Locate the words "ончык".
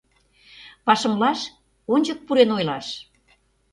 1.93-2.19